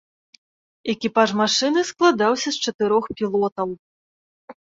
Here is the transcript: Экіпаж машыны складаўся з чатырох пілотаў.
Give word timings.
Экіпаж 0.93 1.29
машыны 1.41 1.83
складаўся 1.91 2.49
з 2.55 2.69
чатырох 2.69 3.03
пілотаў. 3.19 3.69